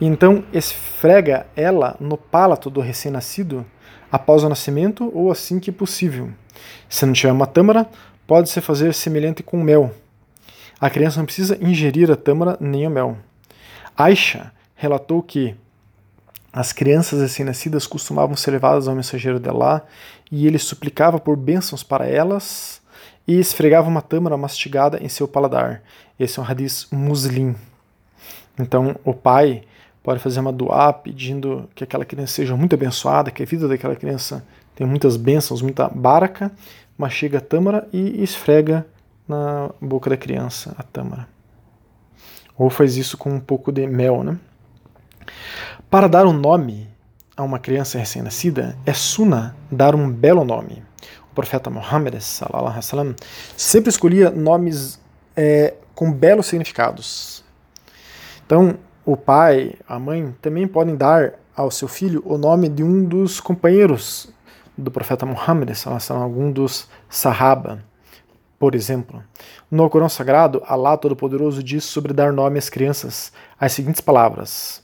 e 0.00 0.06
então 0.06 0.44
esfrega 0.52 1.46
ela 1.56 1.96
no 1.98 2.16
palato 2.16 2.70
do 2.70 2.80
recém-nascido 2.80 3.66
após 4.10 4.44
o 4.44 4.48
nascimento 4.48 5.10
ou 5.12 5.30
assim 5.30 5.58
que 5.58 5.72
possível. 5.72 6.30
Se 6.88 7.04
não 7.04 7.12
tiver 7.12 7.32
uma 7.32 7.46
tâmara, 7.46 7.88
pode-se 8.26 8.60
fazer 8.60 8.94
semelhante 8.94 9.42
com 9.42 9.60
mel. 9.60 9.92
A 10.80 10.88
criança 10.88 11.18
não 11.18 11.26
precisa 11.26 11.58
ingerir 11.60 12.10
a 12.10 12.16
tâmara 12.16 12.56
nem 12.60 12.86
o 12.86 12.90
mel. 12.90 13.16
Aisha 13.96 14.52
relatou 14.76 15.22
que 15.22 15.54
as 16.52 16.72
crianças 16.72 17.20
recém-nascidas 17.20 17.86
costumavam 17.86 18.36
ser 18.36 18.52
levadas 18.52 18.86
ao 18.86 18.94
mensageiro 18.94 19.40
de 19.40 19.48
Allah 19.48 19.84
e 20.30 20.46
ele 20.46 20.58
suplicava 20.58 21.18
por 21.18 21.36
bênçãos 21.36 21.82
para 21.82 22.06
elas 22.06 22.80
e 23.26 23.38
esfregava 23.38 23.88
uma 23.88 24.02
tâmara 24.02 24.36
mastigada 24.36 25.02
em 25.02 25.08
seu 25.08 25.26
paladar. 25.26 25.82
Esse 26.18 26.38
é 26.38 26.42
um 26.42 26.46
hadith 26.46 26.86
muslim. 26.92 27.54
Então, 28.58 28.96
o 29.04 29.12
pai 29.12 29.62
pode 30.02 30.20
fazer 30.20 30.40
uma 30.40 30.52
dua 30.52 30.92
pedindo 30.92 31.68
que 31.74 31.82
aquela 31.82 32.04
criança 32.04 32.34
seja 32.34 32.56
muito 32.56 32.74
abençoada, 32.74 33.30
que 33.30 33.42
a 33.42 33.46
vida 33.46 33.66
daquela 33.66 33.96
criança 33.96 34.44
tenha 34.74 34.88
muitas 34.88 35.16
bênçãos, 35.16 35.62
muita 35.62 35.88
baraka, 35.88 36.52
mastiga 36.96 37.38
a 37.38 37.40
tâmara 37.40 37.88
e 37.92 38.22
esfrega 38.22 38.86
na 39.26 39.70
boca 39.80 40.10
da 40.10 40.16
criança 40.16 40.74
a 40.78 40.82
tâmara. 40.82 41.26
Ou 42.56 42.70
faz 42.70 42.96
isso 42.96 43.16
com 43.16 43.30
um 43.30 43.40
pouco 43.40 43.72
de 43.72 43.86
mel, 43.86 44.22
né? 44.22 44.38
Para 45.90 46.06
dar 46.06 46.26
um 46.26 46.32
nome 46.32 46.86
a 47.36 47.42
uma 47.42 47.58
criança 47.58 47.98
recém-nascida 47.98 48.76
é 48.86 48.92
suna 48.92 49.56
dar 49.70 49.94
um 49.94 50.08
belo 50.08 50.44
nome. 50.44 50.83
Profeta 51.34 51.68
Muhammad 51.70 52.20
sallam, 52.20 53.14
sempre 53.56 53.90
escolhia 53.90 54.30
nomes 54.30 55.00
é, 55.36 55.74
com 55.94 56.12
belos 56.12 56.46
significados. 56.46 57.44
Então, 58.46 58.76
o 59.04 59.16
pai, 59.16 59.74
a 59.88 59.98
mãe 59.98 60.34
também 60.40 60.66
podem 60.66 60.96
dar 60.96 61.34
ao 61.56 61.70
seu 61.70 61.88
filho 61.88 62.22
o 62.24 62.36
nome 62.36 62.68
de 62.68 62.82
um 62.82 63.04
dos 63.04 63.40
companheiros 63.40 64.32
do 64.76 64.90
profeta 64.90 65.24
Muhammad, 65.24 65.70
algum 66.10 66.50
dos 66.50 66.88
Sahaba, 67.08 67.82
por 68.58 68.74
exemplo. 68.74 69.22
No 69.70 69.88
Corão 69.88 70.08
Sagrado, 70.08 70.62
Allah 70.66 70.96
Todo-Poderoso 70.96 71.62
diz 71.62 71.84
sobre 71.84 72.12
dar 72.12 72.32
nome 72.32 72.58
às 72.58 72.68
crianças 72.68 73.32
as 73.58 73.72
seguintes 73.72 74.00
palavras: 74.00 74.83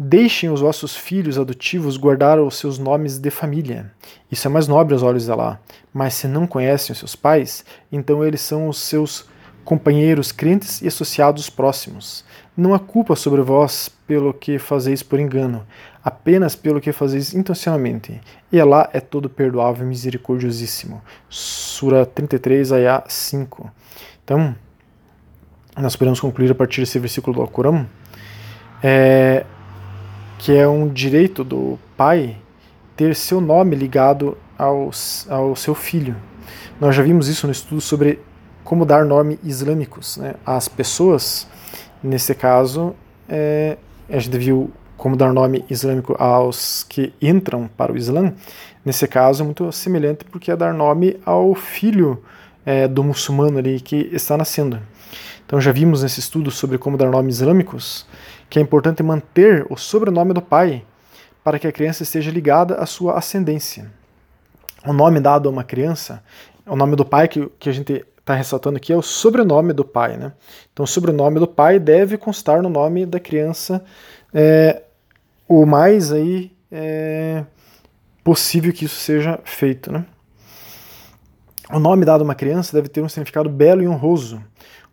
Deixem 0.00 0.48
os 0.48 0.60
vossos 0.60 0.94
filhos 0.94 1.40
adotivos 1.40 1.96
guardar 1.96 2.38
os 2.38 2.56
seus 2.56 2.78
nomes 2.78 3.18
de 3.18 3.30
família. 3.30 3.90
Isso 4.30 4.46
é 4.46 4.50
mais 4.50 4.68
nobre 4.68 4.94
aos 4.94 5.02
olhos 5.02 5.24
de 5.24 5.32
Allah. 5.32 5.58
Mas 5.92 6.14
se 6.14 6.28
não 6.28 6.46
conhecem 6.46 6.92
os 6.92 7.00
seus 7.00 7.16
pais, 7.16 7.64
então 7.90 8.24
eles 8.24 8.40
são 8.40 8.68
os 8.68 8.78
seus 8.78 9.28
companheiros 9.64 10.30
crentes 10.30 10.80
e 10.82 10.86
associados 10.86 11.50
próximos. 11.50 12.24
Não 12.56 12.74
há 12.74 12.78
culpa 12.78 13.16
sobre 13.16 13.42
vós 13.42 13.88
pelo 14.06 14.32
que 14.32 14.56
fazeis 14.56 15.02
por 15.02 15.18
engano, 15.18 15.66
apenas 16.02 16.54
pelo 16.54 16.80
que 16.80 16.92
fazeis 16.92 17.34
intencionalmente. 17.34 18.20
E 18.52 18.60
Allah 18.60 18.88
é 18.92 19.00
todo 19.00 19.28
perdoável 19.28 19.84
e 19.84 19.88
misericordiosíssimo. 19.88 21.02
Sura 21.28 22.06
33, 22.06 22.70
ayah 22.70 23.02
5. 23.08 23.68
Então, 24.22 24.54
nós 25.76 25.96
podemos 25.96 26.20
concluir 26.20 26.52
a 26.52 26.54
partir 26.54 26.82
desse 26.82 27.00
versículo 27.00 27.34
do 27.34 27.42
Alcorão, 27.42 27.84
é, 28.80 29.44
que 30.38 30.56
é 30.56 30.66
um 30.66 30.88
direito 30.88 31.44
do 31.44 31.78
pai 31.96 32.36
ter 32.96 33.14
seu 33.14 33.40
nome 33.40 33.76
ligado 33.76 34.38
ao, 34.56 34.90
ao 35.28 35.56
seu 35.56 35.74
filho. 35.74 36.16
Nós 36.80 36.94
já 36.94 37.02
vimos 37.02 37.28
isso 37.28 37.46
no 37.46 37.52
estudo 37.52 37.80
sobre 37.80 38.20
como 38.64 38.86
dar 38.86 39.04
nome 39.04 39.38
islâmicos 39.42 40.16
né, 40.16 40.34
às 40.46 40.68
pessoas 40.68 41.46
Nesse 42.02 42.32
caso, 42.32 42.94
é, 43.28 43.76
a 44.08 44.18
gente 44.18 44.38
viu 44.38 44.70
como 44.96 45.16
dar 45.16 45.32
nome 45.32 45.64
islâmico 45.68 46.14
aos 46.18 46.84
que 46.84 47.12
entram 47.20 47.68
para 47.76 47.92
o 47.92 47.96
Islã. 47.96 48.32
Nesse 48.84 49.06
caso, 49.08 49.42
é 49.42 49.44
muito 49.44 49.70
semelhante 49.72 50.24
porque 50.24 50.50
é 50.50 50.56
dar 50.56 50.72
nome 50.72 51.18
ao 51.26 51.54
filho 51.54 52.22
é, 52.64 52.86
do 52.86 53.02
muçulmano 53.02 53.58
ali 53.58 53.80
que 53.80 54.08
está 54.12 54.36
nascendo. 54.36 54.80
Então, 55.44 55.60
já 55.60 55.72
vimos 55.72 56.02
nesse 56.02 56.20
estudo 56.20 56.50
sobre 56.50 56.78
como 56.78 56.96
dar 56.96 57.10
nomes 57.10 57.36
islâmicos 57.36 58.06
que 58.48 58.58
é 58.58 58.62
importante 58.62 59.02
manter 59.02 59.66
o 59.70 59.76
sobrenome 59.76 60.32
do 60.32 60.42
pai 60.42 60.84
para 61.44 61.58
que 61.58 61.66
a 61.66 61.72
criança 61.72 62.02
esteja 62.02 62.30
ligada 62.30 62.76
à 62.76 62.86
sua 62.86 63.18
ascendência. 63.18 63.90
O 64.86 64.92
nome 64.92 65.20
dado 65.20 65.48
a 65.48 65.52
uma 65.52 65.64
criança, 65.64 66.22
o 66.66 66.76
nome 66.76 66.96
do 66.96 67.04
pai 67.04 67.28
que, 67.28 67.50
que 67.58 67.68
a 67.68 67.72
gente 67.72 68.04
está 68.18 68.34
ressaltando 68.34 68.76
aqui 68.76 68.92
é 68.92 68.96
o 68.96 69.02
sobrenome 69.02 69.72
do 69.72 69.84
pai. 69.84 70.16
Né? 70.16 70.32
Então, 70.72 70.84
o 70.84 70.86
sobrenome 70.86 71.40
do 71.40 71.48
pai 71.48 71.78
deve 71.78 72.18
constar 72.18 72.62
no 72.62 72.68
nome 72.68 73.06
da 73.06 73.18
criança 73.18 73.82
é, 74.32 74.82
o 75.48 75.64
mais 75.64 76.12
aí 76.12 76.52
é, 76.70 77.44
possível 78.22 78.72
que 78.72 78.84
isso 78.84 78.96
seja 78.96 79.40
feito. 79.44 79.90
Né? 79.90 80.04
O 81.72 81.78
nome 81.78 82.04
dado 82.04 82.20
a 82.20 82.24
uma 82.24 82.34
criança 82.34 82.76
deve 82.76 82.88
ter 82.88 83.00
um 83.00 83.08
significado 83.08 83.48
belo 83.48 83.82
e 83.82 83.88
honroso, 83.88 84.42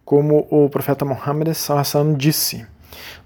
como 0.06 0.48
o 0.50 0.70
profeta 0.70 1.04
Muhammad 1.04 1.50
disse. 2.18 2.66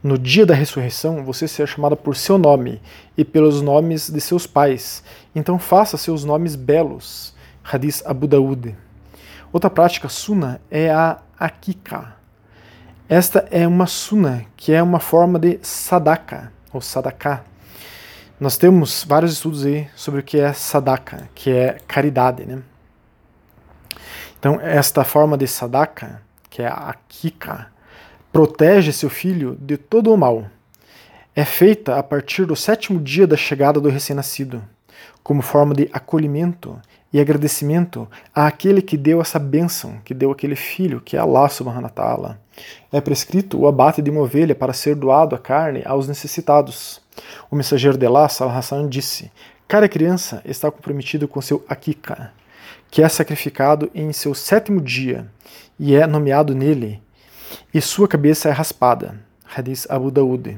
No 0.02 0.18
dia 0.18 0.46
da 0.46 0.54
ressurreição, 0.54 1.24
você 1.24 1.48
será 1.48 1.68
chamada 1.68 1.96
por 1.96 2.16
seu 2.16 2.38
nome 2.38 2.82
e 3.18 3.26
pelos 3.26 3.62
nomes 3.62 4.10
de 4.10 4.22
seus 4.22 4.48
pais. 4.48 5.04
Então 5.36 5.60
faça 5.60 5.98
seus 5.98 6.24
nomes 6.24 6.56
belos. 6.56 7.34
Hadith 7.64 8.02
Abu 8.06 8.28
Daud. 8.28 8.76
Outra 9.52 9.70
prática 9.70 10.08
suna 10.10 10.62
é 10.70 10.90
a 10.90 11.20
akika. 11.40 12.16
Esta 13.08 13.48
é 13.50 13.68
uma 13.68 13.88
suna, 13.88 14.46
que 14.56 14.72
é 14.72 14.82
uma 14.84 15.00
forma 15.00 15.40
de 15.40 15.60
sadaka, 15.64 16.52
ou 16.72 16.80
sadaká. 16.80 17.44
Nós 18.40 18.56
temos 18.56 19.04
vários 19.04 19.34
estudos 19.34 19.66
aí 19.66 19.90
sobre 19.96 20.20
o 20.20 20.24
que 20.24 20.40
é 20.40 20.54
sadaka, 20.54 21.28
que 21.34 21.50
é 21.50 21.80
caridade, 21.88 22.46
né? 22.46 22.62
Então, 24.40 24.60
esta 24.62 25.04
forma 25.04 25.38
de 25.38 25.48
sadaka, 25.48 26.22
que 26.50 26.62
é 26.62 26.68
a 26.68 26.90
akika, 26.90 27.72
protege 28.32 28.92
seu 28.92 29.10
filho 29.10 29.58
de 29.60 29.78
todo 29.78 30.14
o 30.14 30.18
mal. 30.18 30.46
É 31.36 31.46
feita 31.46 31.98
a 31.98 32.04
partir 32.04 32.46
do 32.46 32.56
sétimo 32.56 33.00
dia 33.00 33.26
da 33.26 33.38
chegada 33.38 33.80
do 33.80 33.90
recém-nascido, 33.90 34.64
como 35.24 35.42
forma 35.42 35.74
de 35.74 35.90
acolhimento 35.94 36.80
e 37.12 37.20
agradecimento 37.20 38.08
àquele 38.34 38.82
que 38.82 38.98
deu 38.98 39.22
essa 39.22 39.40
bênção, 39.40 40.00
que 40.04 40.14
deu 40.14 40.32
aquele 40.32 40.56
filho, 40.56 41.02
que 41.02 41.18
é 41.18 41.20
Allah 41.20 41.50
subhanahu 41.50 41.84
wa 41.84 41.90
ta'ala. 41.90 42.42
É 42.92 43.02
prescrito 43.02 43.60
o 43.60 43.68
abate 43.68 44.02
de 44.02 44.10
uma 44.10 44.22
ovelha 44.22 44.54
para 44.54 44.74
ser 44.74 44.96
doado 44.96 45.36
a 45.36 45.40
carne 45.40 45.82
aos 45.86 46.08
necessitados. 46.08 47.02
O 47.50 47.56
mensageiro 47.56 47.98
de 47.98 48.06
Allah, 48.06 48.30
Salah 48.30 48.58
Hassan, 48.58 48.88
disse: 48.88 49.32
Cada 49.68 49.88
criança 49.88 50.42
está 50.46 50.70
comprometido 50.70 51.28
com 51.28 51.42
seu 51.42 51.64
akika, 51.68 52.32
que 52.92 53.02
é 53.02 53.10
sacrificado 53.10 53.90
em 53.96 54.12
seu 54.14 54.36
sétimo 54.36 54.82
dia 54.82 55.26
e 55.80 55.96
é 55.96 56.06
nomeado 56.06 56.54
nele, 56.54 57.02
e 57.74 57.82
sua 57.82 58.08
cabeça 58.08 58.50
é 58.50 58.52
raspada. 58.52 59.20
Hadith 59.56 59.86
Abu 59.90 60.12
Daud. 60.12 60.58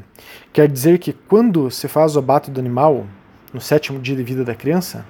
Quer 0.51 0.67
dizer 0.67 0.99
que 0.99 1.13
quando 1.13 1.71
se 1.71 1.87
faz 1.87 2.15
o 2.15 2.19
abate 2.19 2.51
do 2.51 2.59
animal, 2.59 3.05
no 3.53 3.61
sétimo 3.61 3.99
dia 3.99 4.15
de 4.15 4.23
vida 4.23 4.43
da 4.43 4.55
criança, 4.55 5.05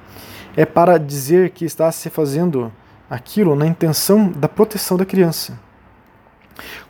é 0.55 0.65
para 0.65 0.97
dizer 0.97 1.51
que 1.51 1.65
está 1.65 1.91
se 1.91 2.09
fazendo 2.09 2.71
aquilo 3.09 3.55
na 3.55 3.65
intenção 3.65 4.31
da 4.31 4.47
proteção 4.47 4.97
da 4.97 5.05
criança. 5.05 5.59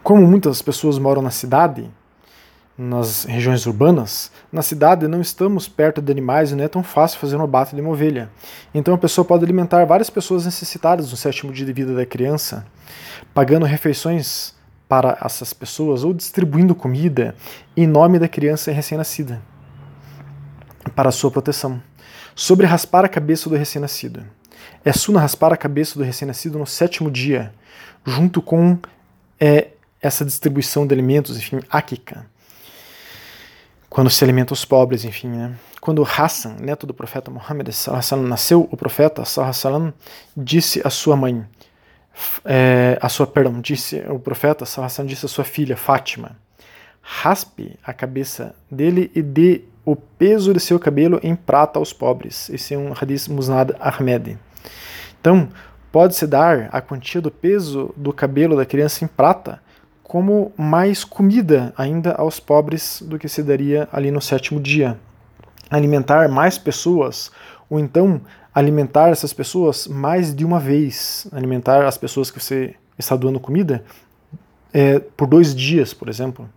Como 0.03 0.25
muitas 0.25 0.61
pessoas 0.61 0.97
moram 0.97 1.21
na 1.21 1.31
cidade, 1.31 1.89
nas 2.77 3.25
regiões 3.25 3.65
urbanas, 3.65 4.31
na 4.51 4.61
cidade 4.61 5.07
não 5.07 5.21
estamos 5.21 5.67
perto 5.67 6.01
de 6.01 6.11
animais 6.11 6.51
e 6.51 6.55
não 6.55 6.63
é 6.63 6.67
tão 6.67 6.83
fácil 6.83 7.19
fazer 7.19 7.35
um 7.35 7.43
abate 7.43 7.75
de 7.75 7.81
uma 7.81 7.91
ovelha. 7.91 8.29
Então 8.73 8.93
a 8.93 8.97
pessoa 8.97 9.23
pode 9.23 9.43
alimentar 9.43 9.85
várias 9.85 10.09
pessoas 10.09 10.45
necessitadas 10.45 11.11
no 11.11 11.17
sétimo 11.17 11.53
dia 11.53 11.65
de 11.65 11.73
vida 11.73 11.93
da 11.93 12.05
criança, 12.05 12.65
pagando 13.33 13.65
refeições 13.65 14.55
para 14.91 15.17
essas 15.23 15.53
pessoas 15.53 16.03
ou 16.03 16.13
distribuindo 16.13 16.75
comida 16.75 17.33
em 17.77 17.87
nome 17.87 18.19
da 18.19 18.27
criança 18.27 18.73
recém-nascida 18.73 19.41
para 20.93 21.13
sua 21.13 21.31
proteção 21.31 21.81
sobre 22.35 22.65
raspar 22.65 23.05
a 23.05 23.07
cabeça 23.07 23.49
do 23.49 23.55
recém-nascido. 23.55 24.21
É 24.83 24.91
suna 24.91 25.21
raspar 25.21 25.53
a 25.53 25.55
cabeça 25.55 25.97
do 25.97 26.03
recém-nascido 26.03 26.59
no 26.59 26.67
sétimo 26.67 27.09
dia, 27.09 27.53
junto 28.05 28.41
com 28.41 28.77
é, 29.39 29.69
essa 30.01 30.25
distribuição 30.25 30.85
de 30.85 30.93
alimentos, 30.93 31.37
enfim, 31.37 31.61
akika. 31.69 32.25
Quando 33.89 34.09
se 34.09 34.21
alimenta 34.25 34.53
os 34.53 34.65
pobres, 34.65 35.05
enfim. 35.05 35.29
Né? 35.29 35.55
Quando 35.79 36.03
Hassan, 36.03 36.57
neto 36.59 36.85
do 36.85 36.93
profeta 36.93 37.31
Muhammad, 37.31 37.69
nasceu, 38.27 38.67
o 38.69 38.75
profeta 38.75 39.23
salam, 39.23 39.93
disse 40.35 40.81
à 40.83 40.89
sua 40.89 41.15
mãe, 41.15 41.45
é, 42.45 42.97
a 43.01 43.09
sua, 43.09 43.25
perdão, 43.27 43.59
disse, 43.59 44.03
o 44.09 44.19
profeta 44.19 44.65
salam, 44.65 45.05
disse 45.05 45.25
à 45.25 45.29
sua 45.29 45.43
filha, 45.43 45.77
Fátima, 45.77 46.37
raspe 47.01 47.77
a 47.83 47.93
cabeça 47.93 48.55
dele 48.69 49.11
e 49.15 49.21
dê 49.21 49.63
o 49.85 49.95
peso 49.95 50.53
de 50.53 50.59
seu 50.59 50.79
cabelo 50.79 51.19
em 51.23 51.35
prata 51.35 51.79
aos 51.79 51.91
pobres. 51.91 52.49
Esse 52.49 52.73
é 52.73 52.77
um 52.77 52.93
hadith 52.93 53.27
Musnad 53.29 53.71
Ahmed. 53.79 54.37
Então, 55.19 55.49
pode-se 55.91 56.27
dar 56.27 56.69
a 56.71 56.81
quantia 56.81 57.21
do 57.21 57.31
peso 57.31 57.93
do 57.97 58.13
cabelo 58.13 58.55
da 58.55 58.65
criança 58.65 59.03
em 59.03 59.07
prata 59.07 59.61
como 60.03 60.51
mais 60.57 61.03
comida 61.03 61.73
ainda 61.77 62.11
aos 62.13 62.39
pobres 62.39 63.01
do 63.01 63.17
que 63.17 63.29
se 63.29 63.41
daria 63.41 63.87
ali 63.91 64.11
no 64.11 64.21
sétimo 64.21 64.59
dia. 64.59 64.99
Alimentar 65.69 66.27
mais 66.27 66.57
pessoas, 66.57 67.31
ou 67.69 67.79
então 67.79 68.19
alimentar 68.53 69.09
essas 69.09 69.33
pessoas 69.33 69.87
mais 69.87 70.33
de 70.33 70.45
uma 70.45 70.59
vez. 70.59 71.27
Alimentar 71.31 71.85
as 71.85 71.97
pessoas 71.97 72.31
que 72.31 72.39
você 72.39 72.75
está 72.97 73.15
doando 73.15 73.39
comida 73.39 73.83
é, 74.73 74.99
por 74.99 75.27
dois 75.27 75.55
dias, 75.55 75.93
por 75.93 76.09
exemplo. 76.09 76.49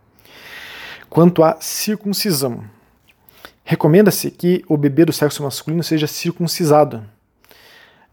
Quanto 1.09 1.45
à 1.45 1.57
circuncisão, 1.61 2.65
Recomenda-se 3.65 4.31
que 4.31 4.63
o 4.69 4.77
bebê 4.77 5.07
do 5.07 5.13
sexo 5.13 5.43
masculino 5.43 5.83
seja 5.83 6.07
circuncisado. 6.07 7.03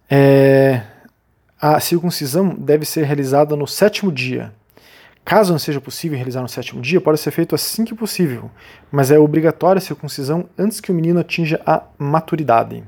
É, 0.09 0.81
a 1.59 1.77
circuncisão 1.81 2.55
deve 2.55 2.85
ser 2.85 3.03
realizada 3.03 3.53
no 3.53 3.67
sétimo 3.67 4.11
dia. 4.13 4.53
Caso 5.25 5.51
não 5.51 5.59
seja 5.59 5.81
possível 5.81 6.17
realizar 6.17 6.41
no 6.41 6.47
sétimo 6.47 6.81
dia, 6.81 7.01
pode 7.01 7.19
ser 7.19 7.31
feito 7.31 7.53
assim 7.53 7.83
que 7.85 7.93
possível, 7.93 8.50
mas 8.91 9.11
é 9.11 9.19
obrigatória 9.19 9.77
a 9.77 9.81
circuncisão 9.81 10.50
antes 10.57 10.79
que 10.79 10.91
o 10.91 10.95
menino 10.95 11.19
atinja 11.19 11.61
a 11.65 11.83
maturidade. 11.97 12.83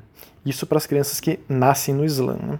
Isso 0.45 0.65
para 0.65 0.77
as 0.77 0.85
crianças 0.85 1.19
que 1.19 1.39
nascem 1.47 1.93
no 1.93 2.03
Islã. 2.03 2.37
Né? 2.41 2.59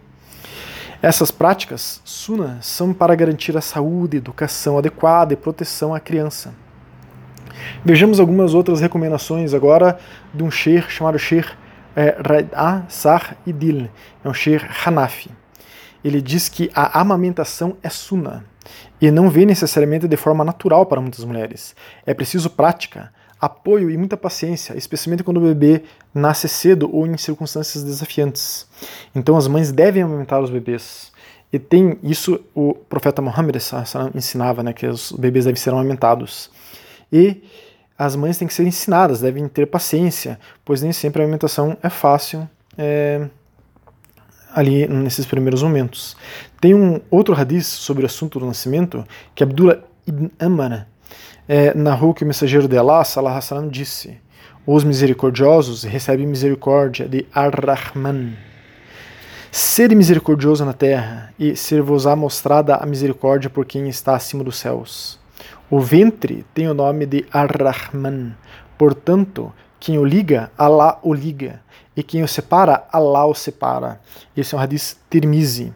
Essas 1.01 1.31
práticas, 1.31 2.01
sunnah, 2.05 2.57
são 2.61 2.93
para 2.93 3.13
garantir 3.13 3.57
a 3.57 3.61
saúde, 3.61 4.17
educação 4.17 4.77
adequada 4.77 5.33
e 5.33 5.37
proteção 5.37 5.93
à 5.93 5.99
criança. 5.99 6.53
Vejamos 7.83 8.19
algumas 8.19 8.53
outras 8.53 8.79
recomendações 8.79 9.53
agora 9.53 9.99
de 10.33 10.43
um 10.43 10.49
sheikh 10.49 10.89
chamado 10.89 11.19
Sheikh 11.19 11.49
é, 11.95 12.17
Raid'a 12.25 12.85
Sar 12.87 13.37
Idil, 13.45 13.89
é 14.23 14.29
um 14.29 14.33
sheikh 14.33 14.65
Hanafi. 14.85 15.29
Ele 16.03 16.21
diz 16.21 16.49
que 16.49 16.71
a 16.73 16.99
amamentação 16.99 17.77
é 17.81 17.89
suna 17.89 18.45
e 18.99 19.11
não 19.11 19.29
vem 19.29 19.45
necessariamente 19.45 20.07
de 20.07 20.17
forma 20.17 20.43
natural 20.43 20.85
para 20.85 21.01
muitas 21.01 21.23
mulheres. 21.23 21.75
É 22.05 22.13
preciso 22.13 22.49
prática, 22.49 23.11
apoio 23.43 23.89
e 23.89 23.97
muita 23.97 24.15
paciência, 24.15 24.73
especialmente 24.77 25.21
quando 25.21 25.35
o 25.35 25.41
bebê 25.41 25.83
nasce 26.13 26.47
cedo 26.47 26.89
ou 26.89 27.05
em 27.05 27.17
circunstâncias 27.17 27.83
desafiantes. 27.83 28.65
Então 29.13 29.35
as 29.35 29.49
mães 29.49 29.69
devem 29.69 30.01
amamentar 30.01 30.41
os 30.41 30.49
bebês. 30.49 31.11
E 31.51 31.59
tem 31.59 31.99
isso 32.01 32.39
o 32.55 32.73
profeta 32.73 33.21
Muhammad 33.21 33.57
ensinava, 34.15 34.63
né, 34.63 34.71
que 34.71 34.87
os 34.87 35.11
bebês 35.11 35.43
devem 35.43 35.59
ser 35.59 35.71
amamentados. 35.71 36.49
E 37.11 37.43
as 37.97 38.15
mães 38.15 38.37
têm 38.37 38.47
que 38.47 38.53
ser 38.53 38.65
ensinadas, 38.65 39.19
devem 39.19 39.45
ter 39.49 39.65
paciência, 39.65 40.39
pois 40.63 40.81
nem 40.81 40.93
sempre 40.93 41.21
a 41.21 41.25
alimentação 41.25 41.77
é 41.83 41.89
fácil 41.89 42.49
é, 42.77 43.27
ali 44.55 44.87
nesses 44.87 45.25
primeiros 45.25 45.61
momentos. 45.61 46.15
Tem 46.61 46.73
um 46.73 47.01
outro 47.11 47.35
hadith 47.35 47.63
sobre 47.63 48.03
o 48.03 48.05
assunto 48.05 48.39
do 48.39 48.45
nascimento 48.45 49.05
que 49.35 49.43
Abdullah 49.43 49.79
ibn 50.07 50.29
Amr 50.39 50.92
é, 51.47 51.73
narrou 51.73 52.13
que 52.13 52.23
o 52.23 52.27
mensageiro 52.27 52.67
de 52.67 52.77
Allah, 52.77 53.03
Salah 53.03 53.37
Hassan, 53.37 53.67
disse: 53.67 54.17
Os 54.65 54.83
misericordiosos 54.83 55.83
recebem 55.83 56.25
misericórdia 56.25 57.07
de 57.07 57.25
Ar-Rahman. 57.33 58.33
Sede 59.51 59.93
misericordioso 59.93 60.65
na 60.65 60.73
terra, 60.73 61.33
e 61.37 61.55
ser-vos-á 61.55 62.15
mostrada 62.15 62.75
a 62.75 62.85
misericórdia 62.85 63.49
por 63.49 63.65
quem 63.65 63.87
está 63.87 64.15
acima 64.15 64.43
dos 64.43 64.57
céus. 64.57 65.19
O 65.69 65.79
ventre 65.79 66.45
tem 66.53 66.67
o 66.67 66.73
nome 66.73 67.05
de 67.05 67.25
Ar-Rahman, 67.31 68.35
portanto, 68.77 69.53
quem 69.79 69.97
o 69.97 70.05
liga, 70.05 70.51
Allah 70.57 70.97
o 71.03 71.13
liga, 71.13 71.61
e 71.95 72.01
quem 72.01 72.23
o 72.23 72.27
separa, 72.27 72.83
Allah 72.91 73.25
o 73.25 73.35
separa. 73.35 73.99
Esse 74.35 74.55
é 74.55 74.57
um 74.57 74.61
hadith 74.61 74.95
Tirmizi. 75.09 75.73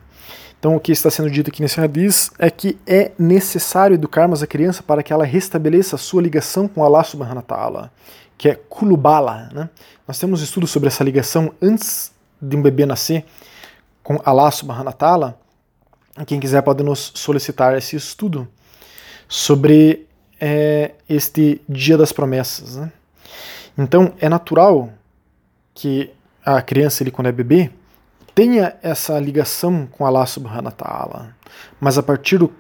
Então, 0.60 0.76
o 0.76 0.80
que 0.80 0.92
está 0.92 1.10
sendo 1.12 1.30
dito 1.30 1.50
aqui 1.50 1.62
nesse 1.62 1.80
hadith 1.80 2.32
é 2.40 2.50
que 2.50 2.78
é 2.88 3.12
necessário 3.18 3.94
educarmos 3.94 4.42
a 4.42 4.48
criança 4.48 4.82
para 4.82 5.04
que 5.04 5.14
ela 5.14 5.24
restabeleça 5.24 5.96
a 5.96 6.00
sua 6.00 6.22
ligação 6.22 6.68
com 6.68 6.84
Allah 6.84 7.04
subhanahu 7.04 7.38
wa 7.38 7.42
ta'ala, 7.44 7.92
que 8.38 8.50
é 8.50 8.56
kulubala. 8.56 9.50
Né? 9.54 9.70
Nós 10.08 10.18
temos 10.18 10.42
estudos 10.42 10.72
sobre 10.72 10.88
essa 10.88 11.04
ligação 11.04 11.54
antes 11.62 12.12
de 12.42 12.56
um 12.56 12.62
bebê 12.62 12.86
nascer 12.86 13.24
com 14.02 14.20
Allah 14.26 14.50
subhanahu 14.50 14.88
wa 14.88 14.94
ta'ala. 14.94 15.40
Quem 16.26 16.40
quiser 16.40 16.64
pode 16.64 16.84
nos 16.84 17.12
solicitar 17.14 17.78
esse 17.78 17.96
estudo 17.96 18.48
sobre 19.28 20.08
é, 20.40 20.94
este 21.08 21.62
Dia 21.70 21.98
das 21.98 22.12
Promessas. 22.12 22.78
Né? 22.78 22.92
Então, 23.78 24.14
é 24.20 24.28
natural 24.28 24.90
que 25.76 26.10
a 26.44 26.62
criança, 26.62 27.04
ele, 27.04 27.12
quando 27.12 27.28
é 27.28 27.32
bebê, 27.32 27.70
tenha 28.38 28.76
essa 28.84 29.20
ligação 29.20 29.88
com 29.88 30.06
Allah 30.06 30.24
subhanahu 30.28 30.66
wa 30.66 30.72
ta'ala. 30.72 31.36
Mas 31.82 31.98
a 31.98 32.04
partir 32.04 32.38
do, 32.38 32.54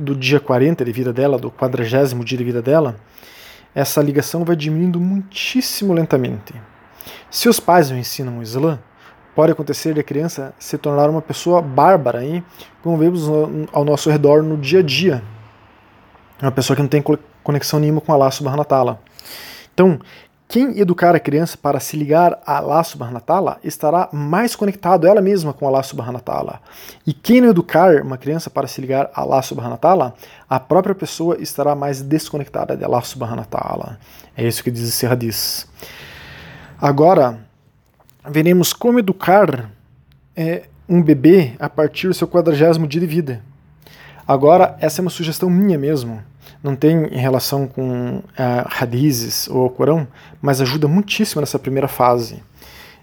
do 0.00 0.16
dia 0.16 0.40
40 0.40 0.82
de 0.82 0.90
vida 0.90 1.12
dela, 1.12 1.38
do 1.38 1.50
quadragésimo 1.50 2.24
dia 2.24 2.38
de 2.38 2.44
vida 2.44 2.62
dela, 2.62 2.96
essa 3.74 4.00
ligação 4.00 4.42
vai 4.42 4.56
diminuindo 4.56 4.98
muitíssimo 4.98 5.92
lentamente. 5.92 6.54
Se 7.30 7.46
os 7.46 7.60
pais 7.60 7.90
não 7.90 7.98
ensinam 7.98 8.38
o 8.38 8.42
Islã, 8.42 8.78
pode 9.34 9.52
acontecer 9.52 9.92
de 9.92 10.00
a 10.00 10.02
criança 10.02 10.54
se 10.58 10.78
tornar 10.78 11.10
uma 11.10 11.20
pessoa 11.20 11.60
bárbara, 11.60 12.24
hein? 12.24 12.42
como 12.82 12.96
vemos 12.96 13.28
ao 13.70 13.84
nosso 13.84 14.08
redor 14.08 14.42
no 14.42 14.56
dia 14.56 14.78
a 14.78 14.82
dia. 14.82 15.22
Uma 16.40 16.52
pessoa 16.52 16.74
que 16.74 16.80
não 16.80 16.88
tem 16.88 17.04
conexão 17.42 17.78
nenhuma 17.78 18.00
com 18.00 18.14
Allah 18.14 18.30
subhanahu 18.30 18.60
wa 18.60 18.64
ta'ala. 18.64 19.02
Então, 19.74 20.00
quem 20.48 20.80
educar 20.80 21.14
a 21.14 21.20
criança 21.20 21.58
para 21.58 21.78
se 21.78 21.94
ligar 21.94 22.40
a 22.46 22.56
Allah 22.56 22.82
subhanahu 22.82 23.22
wa 23.28 23.58
estará 23.62 24.08
mais 24.10 24.56
conectado 24.56 25.06
ela 25.06 25.20
mesma 25.20 25.52
com 25.52 25.68
Allah 25.68 25.82
subhanahu 25.82 26.22
wa. 26.26 26.60
E 27.06 27.12
quem 27.12 27.42
não 27.42 27.50
educar 27.50 28.00
uma 28.00 28.16
criança 28.16 28.48
para 28.48 28.66
se 28.66 28.80
ligar 28.80 29.10
a 29.14 29.20
Allah 29.20 29.42
subhanahu 29.42 29.78
wa 29.82 30.14
a 30.48 30.58
própria 30.58 30.94
pessoa 30.94 31.36
estará 31.38 31.74
mais 31.74 32.00
desconectada 32.00 32.74
de 32.74 32.82
Allah 32.82 33.02
subhanahu 33.02 33.46
wa. 33.52 33.98
É 34.34 34.48
isso 34.48 34.64
que 34.64 34.70
diz 34.70 34.88
esse 34.88 35.06
hadith. 35.06 35.66
Agora, 36.80 37.38
veremos 38.26 38.72
como 38.72 39.00
educar 39.00 39.70
é, 40.34 40.62
um 40.88 41.02
bebê 41.02 41.56
a 41.58 41.68
partir 41.68 42.08
do 42.08 42.14
seu 42.14 42.26
quadragésimo 42.26 42.86
dia 42.86 43.02
de 43.02 43.06
vida. 43.06 43.42
Agora, 44.26 44.78
essa 44.80 45.00
é 45.00 45.02
uma 45.02 45.10
sugestão 45.10 45.50
minha 45.50 45.76
mesmo. 45.76 46.22
Não 46.62 46.74
tem 46.74 47.06
relação 47.06 47.66
com 47.66 48.18
uh, 48.18 48.22
hadizes 48.80 49.48
ou 49.48 49.70
Corão, 49.70 50.06
mas 50.42 50.60
ajuda 50.60 50.88
muitíssimo 50.88 51.40
nessa 51.40 51.58
primeira 51.58 51.86
fase. 51.86 52.42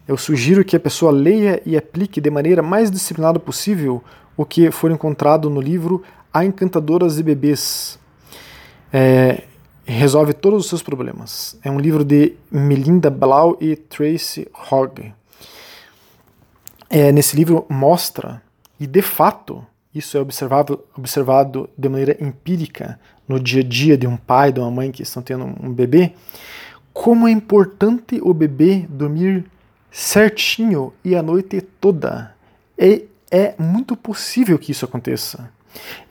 Eu 0.08 0.18
sugiro 0.18 0.64
que 0.64 0.76
a 0.76 0.80
pessoa 0.80 1.12
leia 1.12 1.62
e 1.66 1.76
aplique 1.76 2.22
de 2.22 2.30
maneira 2.30 2.62
mais 2.62 2.92
disciplinada 2.92 3.40
possível 3.40 4.04
o 4.38 4.46
que 4.46 4.70
for 4.72 4.92
encontrado 4.92 5.50
no 5.50 5.62
livro 5.62 6.04
A 6.34 6.46
Encantadoras 6.46 7.16
de 7.16 7.24
Bebês. 7.24 7.98
É, 8.92 9.44
resolve 9.86 10.34
todos 10.34 10.64
os 10.64 10.70
seus 10.70 10.84
problemas. 10.84 11.58
É 11.64 11.72
um 11.72 11.80
livro 11.80 12.04
de 12.04 12.34
Melinda 12.52 13.10
Blau 13.10 13.58
e 13.62 13.76
Tracy 13.76 14.48
Hogg. 14.70 15.14
É, 16.90 17.12
nesse 17.12 17.36
livro 17.36 17.66
mostra, 17.70 18.42
e 18.80 18.86
de 18.86 19.02
fato, 19.02 19.66
isso 19.96 20.18
é 20.18 20.20
observado, 20.20 20.84
observado 20.96 21.70
de 21.78 21.88
maneira 21.88 22.18
empírica 22.22 23.00
no 23.26 23.40
dia 23.40 23.62
a 23.62 23.64
dia 23.64 23.98
de 23.98 24.06
um 24.06 24.18
pai, 24.18 24.52
de 24.52 24.60
uma 24.60 24.70
mãe 24.70 24.92
que 24.92 25.02
estão 25.02 25.24
tendo 25.24 25.46
um 25.46 25.72
bebê, 25.72 26.14
como 26.94 27.28
é 27.28 27.32
importante 27.32 28.20
o 28.22 28.34
bebê 28.34 28.86
dormir 28.90 29.46
certinho 29.90 30.94
e 31.04 31.16
a 31.16 31.24
noite 31.24 31.62
toda. 31.62 32.36
É, 32.78 33.04
é 33.32 33.56
muito 33.58 33.96
possível 33.96 34.60
que 34.60 34.72
isso 34.72 34.84
aconteça. 34.84 35.50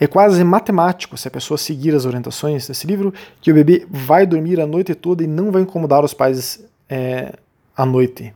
É 0.01 0.07
quase 0.07 0.43
matemático, 0.45 1.17
se 1.17 1.29
a 1.29 1.31
pessoa 1.31 1.57
seguir 1.57 1.95
as 1.95 2.05
orientações 2.05 2.67
desse 2.67 2.87
livro, 2.87 3.13
que 3.41 3.51
o 3.51 3.55
bebê 3.55 3.87
vai 3.89 4.27
dormir 4.27 4.61
a 4.61 4.67
noite 4.67 4.95
toda 4.95 5.23
e 5.23 5.27
não 5.27 5.51
vai 5.51 5.63
incomodar 5.63 6.05
os 6.05 6.15
pais 6.15 6.65
é, 6.89 7.35
à 7.77 7.85
noite. 7.85 8.35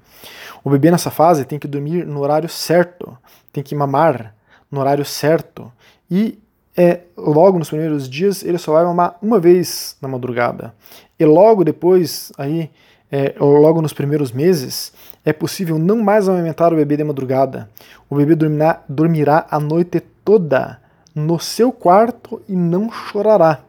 O 0.62 0.70
bebê 0.70 0.90
nessa 0.90 1.10
fase 1.10 1.44
tem 1.44 1.58
que 1.58 1.68
dormir 1.68 2.06
no 2.06 2.20
horário 2.20 2.48
certo, 2.48 3.16
tem 3.52 3.62
que 3.62 3.74
mamar 3.74 4.34
no 4.70 4.80
horário 4.80 5.04
certo. 5.04 5.72
E 6.10 6.38
é, 6.76 7.00
logo 7.16 7.58
nos 7.58 7.68
primeiros 7.68 8.08
dias 8.08 8.44
ele 8.44 8.58
só 8.58 8.72
vai 8.72 8.84
mamar 8.84 9.16
uma 9.20 9.40
vez 9.40 9.96
na 10.00 10.08
madrugada. 10.08 10.74
E 11.18 11.24
logo 11.24 11.64
depois, 11.64 12.32
aí, 12.38 12.70
é, 13.10 13.34
logo 13.38 13.82
nos 13.82 13.92
primeiros 13.92 14.30
meses, 14.30 14.92
é 15.24 15.32
possível 15.32 15.78
não 15.78 16.00
mais 16.02 16.28
amamentar 16.28 16.72
o 16.72 16.76
bebê 16.76 16.96
de 16.96 17.04
madrugada. 17.04 17.68
O 18.08 18.16
bebê 18.16 18.34
dormirá, 18.34 18.82
dormirá 18.88 19.46
a 19.50 19.58
noite 19.58 20.00
toda 20.24 20.80
no 21.14 21.38
seu 21.40 21.72
quarto 21.72 22.40
e 22.48 22.54
não 22.54 22.90
chorará. 22.90 23.60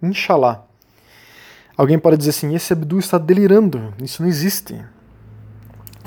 Inshallah. 0.00 0.64
Alguém 1.76 1.98
pode 1.98 2.16
dizer 2.16 2.30
assim: 2.30 2.54
esse 2.54 2.72
Abdu 2.72 2.98
está 2.98 3.18
delirando. 3.18 3.92
Isso 4.00 4.22
não 4.22 4.28
existe. 4.28 4.80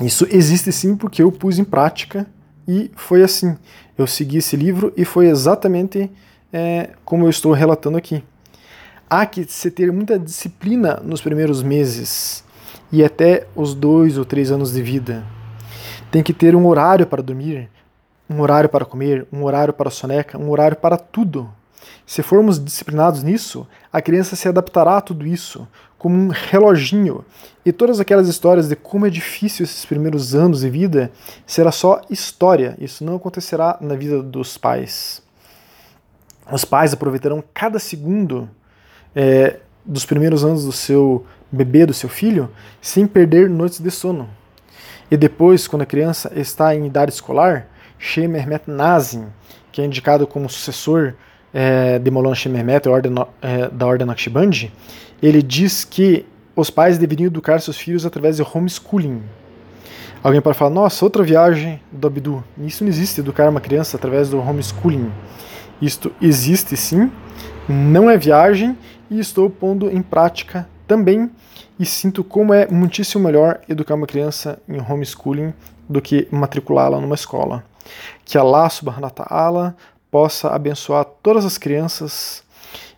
Isso 0.00 0.26
existe 0.30 0.72
sim 0.72 0.96
porque 0.96 1.22
eu 1.22 1.32
pus 1.32 1.58
em 1.58 1.64
prática 1.64 2.26
e 2.66 2.90
foi 2.96 3.22
assim. 3.22 3.56
Eu 3.96 4.06
segui 4.06 4.38
esse 4.38 4.56
livro 4.56 4.92
e 4.96 5.04
foi 5.04 5.26
exatamente 5.26 6.10
é, 6.52 6.90
como 7.04 7.24
eu 7.24 7.30
estou 7.30 7.52
relatando 7.52 7.96
aqui. 7.96 8.22
Há 9.08 9.24
que 9.24 9.44
se 9.44 9.70
ter 9.70 9.92
muita 9.92 10.18
disciplina 10.18 11.00
nos 11.02 11.20
primeiros 11.20 11.62
meses 11.62 12.44
e 12.90 13.04
até 13.04 13.46
os 13.54 13.74
dois 13.74 14.18
ou 14.18 14.24
três 14.24 14.50
anos 14.50 14.72
de 14.72 14.82
vida. 14.82 15.24
Tem 16.10 16.22
que 16.22 16.32
ter 16.32 16.54
um 16.56 16.66
horário 16.66 17.06
para 17.06 17.22
dormir, 17.22 17.68
um 18.28 18.40
horário 18.40 18.68
para 18.68 18.84
comer, 18.84 19.26
um 19.32 19.44
horário 19.44 19.72
para 19.72 19.90
soneca, 19.90 20.38
um 20.38 20.50
horário 20.50 20.76
para 20.76 20.96
tudo. 20.96 21.48
Se 22.06 22.22
formos 22.22 22.62
disciplinados 22.62 23.22
nisso, 23.22 23.66
a 23.92 24.00
criança 24.00 24.36
se 24.36 24.48
adaptará 24.48 24.98
a 24.98 25.00
tudo 25.00 25.26
isso, 25.26 25.66
como 25.98 26.16
um 26.16 26.28
reloginho. 26.28 27.24
E 27.64 27.72
todas 27.72 27.98
aquelas 27.98 28.28
histórias 28.28 28.68
de 28.68 28.76
como 28.76 29.06
é 29.06 29.10
difícil 29.10 29.64
esses 29.64 29.84
primeiros 29.84 30.34
anos 30.34 30.60
de 30.60 30.70
vida 30.70 31.10
será 31.46 31.72
só 31.72 32.00
história. 32.10 32.76
Isso 32.78 33.04
não 33.04 33.16
acontecerá 33.16 33.76
na 33.80 33.94
vida 33.94 34.22
dos 34.22 34.56
pais. 34.56 35.22
Os 36.50 36.64
pais 36.64 36.92
aproveitarão 36.92 37.42
cada 37.52 37.78
segundo 37.78 38.48
é, 39.14 39.58
dos 39.84 40.04
primeiros 40.04 40.44
anos 40.44 40.64
do 40.64 40.72
seu 40.72 41.26
bebê, 41.50 41.86
do 41.86 41.94
seu 41.94 42.08
filho, 42.08 42.50
sem 42.80 43.06
perder 43.06 43.50
noites 43.50 43.80
de 43.80 43.90
sono. 43.90 44.28
E 45.10 45.16
depois, 45.16 45.66
quando 45.66 45.82
a 45.82 45.86
criança 45.86 46.32
está 46.34 46.74
em 46.74 46.86
idade 46.86 47.12
escolar, 47.12 47.68
Shem 47.98 48.28
Mehmet 48.28 48.70
Nazim, 48.70 49.26
que 49.72 49.80
é 49.80 49.84
indicado 49.84 50.26
como 50.26 50.48
sucessor 50.48 51.14
é, 51.58 51.98
de 51.98 52.10
Molon 52.10 52.34
Shemermet, 52.34 52.86
é, 53.40 53.68
da 53.68 53.86
Ordem 53.86 54.06
Naqshband, 54.06 54.70
ele 55.22 55.42
diz 55.42 55.84
que 55.84 56.26
os 56.54 56.68
pais 56.68 56.98
deveriam 56.98 57.28
educar 57.28 57.58
seus 57.62 57.78
filhos 57.78 58.04
através 58.04 58.36
de 58.36 58.42
homeschooling. 58.42 59.22
Alguém 60.22 60.42
pode 60.42 60.58
falar, 60.58 60.70
nossa, 60.70 61.02
outra 61.02 61.22
viagem 61.22 61.80
do 61.90 62.06
Abdu. 62.06 62.44
Isso 62.58 62.84
não 62.84 62.90
existe, 62.90 63.20
educar 63.20 63.48
uma 63.48 63.60
criança 63.60 63.96
através 63.96 64.28
do 64.28 64.38
homeschooling. 64.38 65.10
Isto 65.80 66.12
existe 66.20 66.76
sim, 66.76 67.10
não 67.66 68.10
é 68.10 68.18
viagem 68.18 68.76
e 69.10 69.18
estou 69.18 69.48
pondo 69.48 69.90
em 69.90 70.02
prática 70.02 70.68
também 70.86 71.30
e 71.80 71.86
sinto 71.86 72.22
como 72.22 72.52
é 72.52 72.66
muitíssimo 72.66 73.24
melhor 73.24 73.60
educar 73.66 73.94
uma 73.94 74.06
criança 74.06 74.58
em 74.68 74.78
homeschooling 74.78 75.54
do 75.88 76.02
que 76.02 76.28
matriculá-la 76.30 77.00
numa 77.00 77.14
escola. 77.14 77.64
Que 78.26 78.36
Allah 78.36 78.68
subhanahu 78.68 79.04
wa 79.04 79.10
ta'ala 79.10 79.76
possa 80.10 80.48
abençoar 80.48 81.04
todas 81.22 81.44
as 81.44 81.58
crianças 81.58 82.42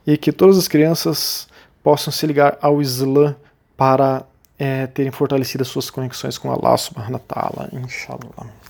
e 0.07 0.16
que 0.16 0.33
todas 0.33 0.59
as 0.59 0.68
crianças 0.68 1.49
possam 1.83 2.12
se 2.12 2.27
ligar 2.27 2.59
ao 2.61 2.81
Islã 2.81 3.37
para 3.77 4.25
é, 4.59 4.87
terem 4.88 5.12
fortalecido 5.12 5.62
as 5.62 5.68
suas 5.68 5.90
conexões 5.90 6.37
com 6.37 6.51
Allah 6.51 6.77
subhanahu 6.77 7.14
wa 7.14 7.21
ta'ala, 7.21 7.68
inshallah. 7.73 8.68